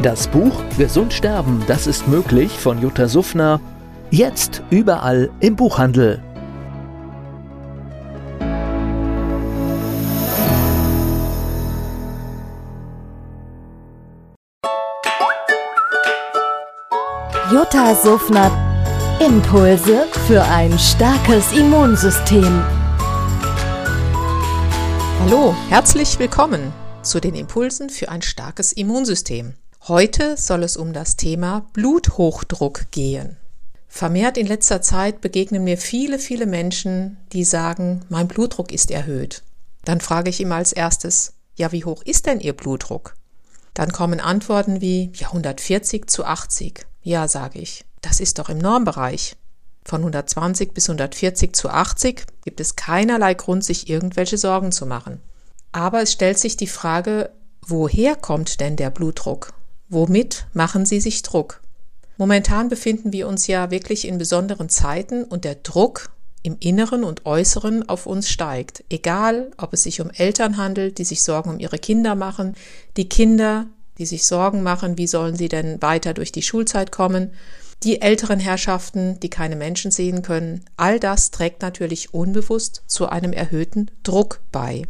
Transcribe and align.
Das 0.00 0.26
Buch 0.26 0.62
Gesund 0.78 1.12
sterben, 1.12 1.62
das 1.68 1.86
ist 1.86 2.08
möglich 2.08 2.50
von 2.52 2.80
Jutta 2.80 3.06
Suffner. 3.06 3.60
Jetzt 4.10 4.62
überall 4.70 5.30
im 5.40 5.54
Buchhandel. 5.54 6.20
Jutta 17.52 17.94
Suffner. 17.94 18.50
Impulse 19.20 20.06
für 20.26 20.42
ein 20.42 20.76
starkes 20.78 21.52
Immunsystem. 21.52 22.64
Hallo, 25.20 25.54
herzlich 25.68 26.18
willkommen 26.18 26.72
zu 27.02 27.20
den 27.20 27.34
Impulsen 27.34 27.88
für 27.90 28.08
ein 28.08 28.22
starkes 28.22 28.72
Immunsystem. 28.72 29.54
Heute 29.88 30.36
soll 30.36 30.62
es 30.62 30.76
um 30.76 30.92
das 30.92 31.16
Thema 31.16 31.66
Bluthochdruck 31.72 32.92
gehen. 32.92 33.36
Vermehrt 33.88 34.38
in 34.38 34.46
letzter 34.46 34.80
Zeit 34.80 35.20
begegnen 35.20 35.64
mir 35.64 35.76
viele, 35.76 36.20
viele 36.20 36.46
Menschen, 36.46 37.16
die 37.32 37.42
sagen, 37.42 38.04
mein 38.08 38.28
Blutdruck 38.28 38.70
ist 38.70 38.92
erhöht. 38.92 39.42
Dann 39.84 40.00
frage 40.00 40.30
ich 40.30 40.40
immer 40.40 40.54
als 40.54 40.72
erstes, 40.72 41.32
ja, 41.56 41.72
wie 41.72 41.84
hoch 41.84 42.04
ist 42.04 42.26
denn 42.26 42.38
Ihr 42.38 42.52
Blutdruck? 42.52 43.16
Dann 43.74 43.90
kommen 43.90 44.20
Antworten 44.20 44.80
wie, 44.80 45.10
ja, 45.16 45.26
140 45.26 46.06
zu 46.08 46.24
80. 46.24 46.86
Ja, 47.02 47.26
sage 47.26 47.58
ich, 47.58 47.84
das 48.02 48.20
ist 48.20 48.38
doch 48.38 48.50
im 48.50 48.58
Normbereich. 48.58 49.34
Von 49.84 50.02
120 50.02 50.74
bis 50.74 50.88
140 50.88 51.56
zu 51.56 51.70
80 51.70 52.24
gibt 52.44 52.60
es 52.60 52.76
keinerlei 52.76 53.34
Grund, 53.34 53.64
sich 53.64 53.90
irgendwelche 53.90 54.38
Sorgen 54.38 54.70
zu 54.70 54.86
machen. 54.86 55.20
Aber 55.72 56.02
es 56.02 56.12
stellt 56.12 56.38
sich 56.38 56.56
die 56.56 56.68
Frage, 56.68 57.30
woher 57.66 58.14
kommt 58.14 58.60
denn 58.60 58.76
der 58.76 58.90
Blutdruck? 58.90 59.52
Womit 59.92 60.46
machen 60.54 60.86
Sie 60.86 61.00
sich 61.00 61.20
Druck? 61.20 61.60
Momentan 62.16 62.70
befinden 62.70 63.12
wir 63.12 63.28
uns 63.28 63.46
ja 63.46 63.70
wirklich 63.70 64.08
in 64.08 64.16
besonderen 64.16 64.70
Zeiten 64.70 65.22
und 65.22 65.44
der 65.44 65.56
Druck 65.56 66.12
im 66.42 66.56
Inneren 66.60 67.04
und 67.04 67.26
Äußeren 67.26 67.86
auf 67.90 68.06
uns 68.06 68.30
steigt. 68.30 68.84
Egal, 68.88 69.50
ob 69.58 69.74
es 69.74 69.82
sich 69.82 70.00
um 70.00 70.08
Eltern 70.08 70.56
handelt, 70.56 70.96
die 70.96 71.04
sich 71.04 71.22
Sorgen 71.22 71.50
um 71.50 71.58
ihre 71.58 71.78
Kinder 71.78 72.14
machen, 72.14 72.54
die 72.96 73.10
Kinder, 73.10 73.66
die 73.98 74.06
sich 74.06 74.24
Sorgen 74.24 74.62
machen, 74.62 74.96
wie 74.96 75.06
sollen 75.06 75.36
sie 75.36 75.50
denn 75.50 75.82
weiter 75.82 76.14
durch 76.14 76.32
die 76.32 76.40
Schulzeit 76.40 76.90
kommen, 76.90 77.32
die 77.82 78.00
älteren 78.00 78.40
Herrschaften, 78.40 79.20
die 79.20 79.28
keine 79.28 79.56
Menschen 79.56 79.90
sehen 79.90 80.22
können, 80.22 80.64
all 80.78 81.00
das 81.00 81.32
trägt 81.32 81.60
natürlich 81.60 82.14
unbewusst 82.14 82.82
zu 82.86 83.10
einem 83.10 83.34
erhöhten 83.34 83.90
Druck 84.04 84.40
bei. 84.52 84.84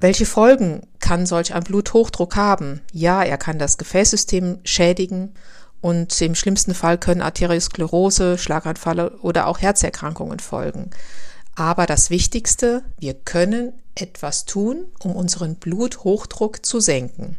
Welche 0.00 0.26
Folgen 0.26 0.82
kann 1.04 1.26
solch 1.26 1.52
ein 1.52 1.62
Bluthochdruck 1.62 2.34
haben? 2.34 2.80
Ja, 2.90 3.22
er 3.22 3.36
kann 3.36 3.58
das 3.58 3.76
Gefäßsystem 3.76 4.60
schädigen 4.64 5.34
und 5.82 6.18
im 6.22 6.34
schlimmsten 6.34 6.72
Fall 6.72 6.96
können 6.96 7.20
Arteriosklerose, 7.20 8.38
Schlaganfall 8.38 9.08
oder 9.20 9.46
auch 9.46 9.60
Herzerkrankungen 9.60 10.40
folgen. 10.40 10.88
Aber 11.56 11.84
das 11.84 12.08
Wichtigste, 12.08 12.84
wir 12.98 13.12
können 13.12 13.74
etwas 13.94 14.46
tun, 14.46 14.86
um 14.98 15.14
unseren 15.14 15.56
Bluthochdruck 15.56 16.64
zu 16.64 16.80
senken. 16.80 17.36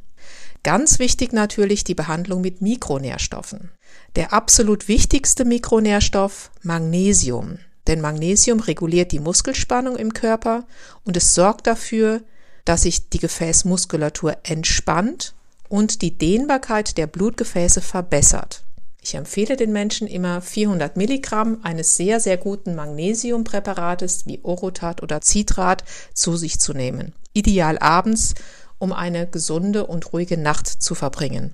Ganz 0.62 1.00
wichtig 1.00 1.34
natürlich 1.34 1.84
die 1.84 1.96
Behandlung 1.96 2.42
mit 2.42 2.62
Mikronährstoffen. 2.62 3.72
Der 4.16 4.32
absolut 4.32 4.88
wichtigste 4.88 5.44
Mikronährstoff 5.44 6.52
Magnesium. 6.62 7.58
Denn 7.88 8.00
Magnesium 8.00 8.60
reguliert 8.60 9.12
die 9.12 9.20
Muskelspannung 9.20 9.96
im 9.96 10.14
Körper 10.14 10.66
und 11.04 11.18
es 11.18 11.34
sorgt 11.34 11.66
dafür, 11.66 12.22
dass 12.66 12.82
sich 12.82 13.10
die 13.10 13.20
Gefäßmuskulatur 13.20 14.38
entspannt 14.44 15.34
und 15.70 16.02
die 16.02 16.18
Dehnbarkeit 16.18 16.98
der 16.98 17.08
Blutgefäße 17.08 17.82
verbessert. 17.82 18.64
Ich 19.02 19.14
empfehle 19.14 19.56
den 19.56 19.72
Menschen 19.72 20.08
immer 20.08 20.42
400 20.42 20.98
Milligramm 20.98 21.60
eines 21.62 21.96
sehr, 21.96 22.20
sehr 22.20 22.38
guten 22.38 22.74
Magnesiumpräparates 22.74 24.26
wie 24.26 24.40
Orotat 24.42 25.04
oder 25.04 25.22
Citrat 25.22 25.84
zu 26.16 26.38
sich 26.38 26.60
zu 26.60 26.74
nehmen. 26.74 27.14
Ideal 27.34 27.78
abends 27.78 28.34
um 28.80 28.92
eine 28.92 29.28
gesunde 29.28 29.86
und 29.86 30.12
ruhige 30.12 30.38
Nacht 30.38 30.68
zu 30.68 30.96
verbringen. 30.96 31.54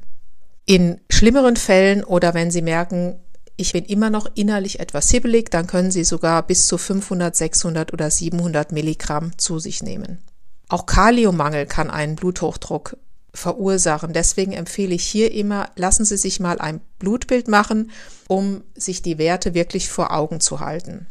In 0.66 1.02
schlimmeren 1.10 1.58
Fällen 1.58 2.04
oder 2.04 2.34
wenn 2.34 2.52
Sie 2.52 2.62
merken, 2.62 3.20
ich 3.58 3.74
bin 3.74 3.86
immer 3.86 4.10
noch 4.10 4.28
innerlich 4.36 4.80
etwas 4.80 5.10
hibbelig, 5.10 5.52
dann 5.52 5.68
können 5.68 5.92
Sie 5.92 6.04
sogar 6.04 6.48
bis 6.48 6.68
zu 6.68 6.78
500, 6.78 7.36
600 7.36 7.94
oder 7.94 8.10
700 8.10 8.72
Milligramm 8.72 9.38
zu 9.38 9.60
sich 9.60 9.84
nehmen. 9.84 10.20
Auch 10.72 10.86
Kaliummangel 10.86 11.66
kann 11.66 11.90
einen 11.90 12.16
Bluthochdruck 12.16 12.96
verursachen. 13.34 14.14
Deswegen 14.14 14.54
empfehle 14.54 14.96
ich 14.96 15.04
hier 15.04 15.34
immer, 15.34 15.70
lassen 15.76 16.06
Sie 16.06 16.16
sich 16.16 16.40
mal 16.40 16.62
ein 16.62 16.80
Blutbild 16.98 17.50
machen, 17.50 17.92
um 18.30 18.64
sich 18.74 19.02
die 19.02 19.18
Werte 19.18 19.54
wirklich 19.54 19.90
vor 19.90 20.14
Augen 20.14 20.40
zu 20.40 20.62
halten. 20.62 21.08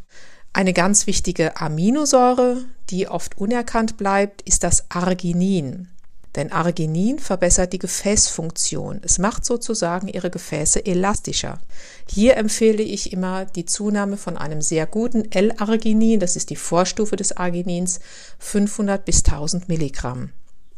Eine 0.51 0.73
ganz 0.73 1.05
wichtige 1.05 1.57
Aminosäure, 1.57 2.57
die 2.89 3.07
oft 3.07 3.37
unerkannt 3.37 3.97
bleibt, 3.97 4.41
ist 4.41 4.63
das 4.63 4.89
Arginin. 4.89 5.89
Denn 6.35 6.51
Arginin 6.51 7.19
verbessert 7.19 7.73
die 7.73 7.79
Gefäßfunktion. 7.79 9.01
Es 9.03 9.19
macht 9.19 9.43
sozusagen 9.43 10.07
ihre 10.07 10.29
Gefäße 10.29 10.85
elastischer. 10.85 11.59
Hier 12.07 12.37
empfehle 12.37 12.83
ich 12.83 13.11
immer 13.11 13.45
die 13.45 13.65
Zunahme 13.65 14.15
von 14.15 14.37
einem 14.37 14.61
sehr 14.61 14.85
guten 14.85 15.29
L-Arginin, 15.29 16.21
das 16.21 16.37
ist 16.37 16.49
die 16.49 16.55
Vorstufe 16.55 17.17
des 17.17 17.35
Arginins, 17.35 17.99
500 18.39 19.03
bis 19.03 19.25
1000 19.25 19.67
Milligramm. 19.67 20.31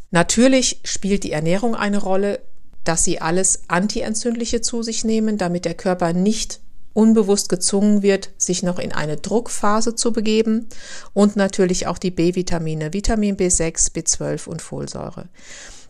Natürlich 0.09 0.80
spielt 0.84 1.24
die 1.24 1.31
Ernährung 1.31 1.75
eine 1.75 2.00
Rolle, 2.00 2.40
dass 2.84 3.03
sie 3.03 3.22
alles 3.22 3.64
Antientzündliche 3.68 4.62
zu 4.62 4.84
sich 4.84 5.03
nehmen, 5.03 5.38
damit 5.38 5.66
der 5.66 5.74
Körper 5.75 6.14
nicht 6.14 6.59
unbewusst 6.93 7.49
gezwungen 7.49 8.01
wird, 8.01 8.29
sich 8.37 8.63
noch 8.63 8.79
in 8.79 8.91
eine 8.91 9.17
Druckphase 9.17 9.95
zu 9.95 10.13
begeben 10.13 10.67
und 11.13 11.35
natürlich 11.35 11.87
auch 11.87 11.97
die 11.97 12.11
B-Vitamine, 12.11 12.93
Vitamin 12.93 13.35
B6, 13.37 13.93
B12 13.93 14.47
und 14.47 14.61
Folsäure. 14.61 15.27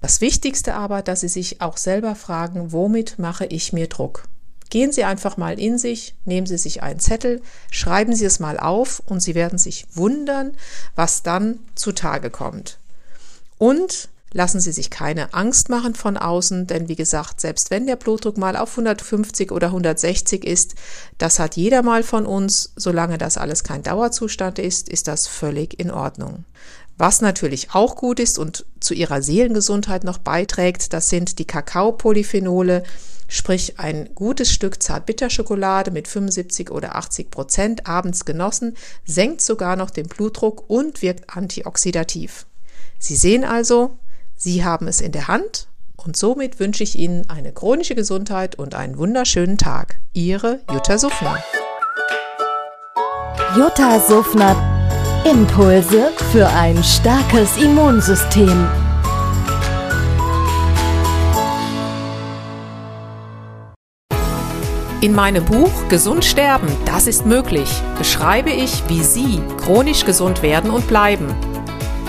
Das 0.01 0.21
Wichtigste 0.21 0.73
aber, 0.73 1.01
dass 1.01 1.21
Sie 1.21 1.29
sich 1.29 1.61
auch 1.61 1.77
selber 1.77 2.15
fragen, 2.15 2.71
womit 2.71 3.19
mache 3.19 3.45
ich 3.45 3.71
mir 3.71 3.87
Druck? 3.87 4.23
Gehen 4.69 4.91
Sie 4.91 5.03
einfach 5.03 5.37
mal 5.37 5.59
in 5.59 5.77
sich, 5.77 6.15
nehmen 6.25 6.47
Sie 6.47 6.57
sich 6.57 6.81
einen 6.81 6.99
Zettel, 6.99 7.41
schreiben 7.69 8.15
Sie 8.15 8.25
es 8.25 8.39
mal 8.39 8.59
auf 8.59 9.01
und 9.05 9.19
Sie 9.21 9.35
werden 9.35 9.59
sich 9.59 9.85
wundern, 9.93 10.57
was 10.95 11.23
dann 11.23 11.59
zutage 11.75 12.29
kommt. 12.29 12.79
Und 13.57 14.09
Lassen 14.35 14.59
Sie 14.59 14.71
sich 14.71 14.89
keine 14.89 15.33
Angst 15.35 15.69
machen 15.69 15.93
von 15.93 16.17
außen, 16.17 16.65
denn 16.65 16.89
wie 16.89 16.95
gesagt, 16.95 17.39
selbst 17.39 17.69
wenn 17.69 17.85
der 17.85 17.95
Blutdruck 17.95 18.37
mal 18.37 18.57
auf 18.57 18.71
150 18.71 19.51
oder 19.51 19.67
160 19.67 20.43
ist, 20.43 20.73
das 21.19 21.37
hat 21.37 21.55
jeder 21.55 21.83
mal 21.83 22.01
von 22.01 22.25
uns, 22.25 22.73
solange 22.75 23.19
das 23.19 23.37
alles 23.37 23.63
kein 23.63 23.83
Dauerzustand 23.83 24.57
ist, 24.57 24.89
ist 24.89 25.07
das 25.07 25.27
völlig 25.27 25.79
in 25.79 25.91
Ordnung. 25.91 26.45
Was 26.97 27.21
natürlich 27.21 27.73
auch 27.73 27.95
gut 27.95 28.19
ist 28.19 28.39
und 28.39 28.65
zu 28.79 28.95
ihrer 28.95 29.21
Seelengesundheit 29.21 30.03
noch 30.03 30.17
beiträgt, 30.17 30.93
das 30.93 31.09
sind 31.09 31.37
die 31.37 31.45
Kakaopolyphenole, 31.45 32.83
sprich 33.27 33.79
ein 33.79 34.09
gutes 34.15 34.51
Stück 34.51 34.81
Zartbitterschokolade 34.81 35.91
mit 35.91 36.07
75 36.07 36.71
oder 36.71 36.95
80 36.95 37.29
Prozent 37.29 37.87
abends 37.87 38.25
genossen, 38.25 38.75
senkt 39.05 39.41
sogar 39.41 39.75
noch 39.75 39.91
den 39.91 40.07
Blutdruck 40.07 40.69
und 40.69 41.03
wirkt 41.03 41.35
antioxidativ. 41.35 42.47
Sie 42.99 43.15
sehen 43.15 43.43
also, 43.43 43.97
Sie 44.45 44.65
haben 44.65 44.89
es 44.89 44.99
in 44.99 45.13
der 45.13 45.29
Hand 45.29 45.69
und 45.95 46.17
somit 46.17 46.59
wünsche 46.59 46.83
ich 46.83 46.99
Ihnen 46.99 47.29
eine 47.29 47.53
chronische 47.53 47.95
Gesundheit 47.95 48.55
und 48.55 48.75
einen 48.75 48.97
wunderschönen 48.97 49.57
Tag. 49.57 50.01
Ihre 50.11 50.59
Jutta 50.69 50.97
Suffner. 50.97 51.41
Jutta 53.55 54.01
Suffner. 54.01 54.53
Impulse 55.23 56.11
für 56.33 56.45
ein 56.45 56.83
starkes 56.83 57.55
Immunsystem. 57.55 58.67
In 64.99 65.15
meinem 65.15 65.45
Buch 65.45 65.87
Gesund 65.87 66.25
sterben, 66.25 66.67
das 66.83 67.07
ist 67.07 67.25
möglich, 67.25 67.69
beschreibe 67.97 68.49
ich, 68.49 68.83
wie 68.89 69.03
Sie 69.03 69.41
chronisch 69.63 70.03
gesund 70.03 70.41
werden 70.41 70.69
und 70.69 70.85
bleiben 70.89 71.33